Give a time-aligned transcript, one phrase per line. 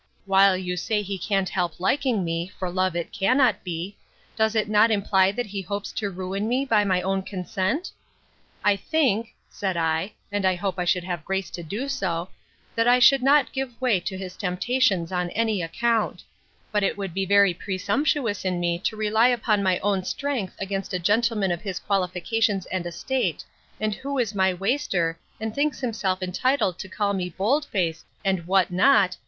[0.25, 4.89] —While you say he can't help liking me, for love it cannot be—Does it not
[4.89, 7.91] imply that he hopes to ruin me by my own consent?
[8.63, 12.29] I think, said I, (and hope I should have grace to do so,)
[12.73, 16.23] that I should not give way to his temptations on any account;
[16.71, 20.95] but it would be very presumptuous in me to rely upon my own strength against
[20.95, 23.43] a gentleman of his qualifications and estate,
[23.79, 28.47] and who is my master; and thinks himself entitled to call me bold face, and
[28.47, 29.15] what not?